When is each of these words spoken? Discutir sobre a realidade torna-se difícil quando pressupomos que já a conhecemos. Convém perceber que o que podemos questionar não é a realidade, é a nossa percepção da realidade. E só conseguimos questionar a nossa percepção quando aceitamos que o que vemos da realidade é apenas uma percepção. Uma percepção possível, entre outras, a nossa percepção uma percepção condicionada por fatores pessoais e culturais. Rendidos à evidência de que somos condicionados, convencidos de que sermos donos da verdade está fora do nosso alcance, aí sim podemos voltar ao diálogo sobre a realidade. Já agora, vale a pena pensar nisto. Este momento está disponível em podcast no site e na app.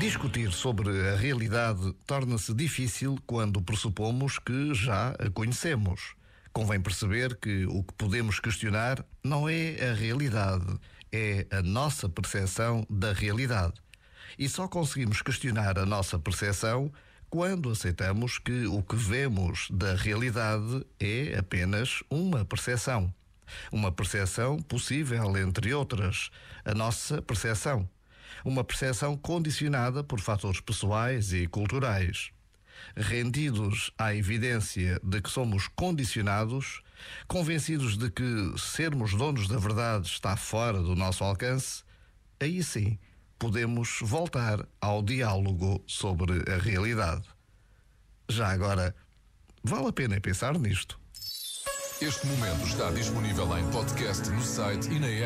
Discutir 0.00 0.50
sobre 0.50 1.10
a 1.10 1.14
realidade 1.14 1.92
torna-se 2.06 2.54
difícil 2.54 3.18
quando 3.26 3.60
pressupomos 3.60 4.38
que 4.38 4.72
já 4.72 5.10
a 5.10 5.28
conhecemos. 5.28 6.14
Convém 6.54 6.80
perceber 6.80 7.36
que 7.36 7.66
o 7.66 7.82
que 7.82 7.92
podemos 7.92 8.40
questionar 8.40 9.04
não 9.22 9.46
é 9.46 9.90
a 9.90 9.92
realidade, 9.92 10.64
é 11.12 11.46
a 11.50 11.60
nossa 11.60 12.08
percepção 12.08 12.86
da 12.88 13.12
realidade. 13.12 13.74
E 14.38 14.48
só 14.48 14.66
conseguimos 14.66 15.20
questionar 15.20 15.78
a 15.78 15.84
nossa 15.84 16.18
percepção 16.18 16.90
quando 17.28 17.68
aceitamos 17.68 18.38
que 18.38 18.66
o 18.68 18.82
que 18.82 18.96
vemos 18.96 19.68
da 19.70 19.94
realidade 19.94 20.82
é 20.98 21.36
apenas 21.38 22.02
uma 22.08 22.42
percepção. 22.42 23.12
Uma 23.70 23.92
percepção 23.92 24.62
possível, 24.62 25.36
entre 25.36 25.74
outras, 25.74 26.30
a 26.64 26.72
nossa 26.72 27.20
percepção 27.20 27.86
uma 28.44 28.64
percepção 28.64 29.16
condicionada 29.16 30.02
por 30.02 30.20
fatores 30.20 30.60
pessoais 30.60 31.32
e 31.32 31.46
culturais. 31.46 32.30
Rendidos 32.96 33.92
à 33.98 34.14
evidência 34.14 35.00
de 35.02 35.20
que 35.20 35.30
somos 35.30 35.68
condicionados, 35.68 36.82
convencidos 37.28 37.96
de 37.96 38.10
que 38.10 38.54
sermos 38.56 39.14
donos 39.14 39.48
da 39.48 39.58
verdade 39.58 40.06
está 40.06 40.36
fora 40.36 40.80
do 40.80 40.96
nosso 40.96 41.22
alcance, 41.22 41.82
aí 42.40 42.62
sim 42.62 42.98
podemos 43.38 43.98
voltar 44.02 44.66
ao 44.80 45.02
diálogo 45.02 45.82
sobre 45.86 46.50
a 46.50 46.58
realidade. 46.58 47.26
Já 48.28 48.48
agora, 48.48 48.94
vale 49.62 49.88
a 49.88 49.92
pena 49.92 50.20
pensar 50.20 50.58
nisto. 50.58 51.00
Este 52.00 52.26
momento 52.26 52.66
está 52.66 52.90
disponível 52.92 53.58
em 53.58 53.70
podcast 53.70 54.28
no 54.30 54.42
site 54.42 54.90
e 54.90 54.98
na 54.98 55.06
app. 55.06 55.18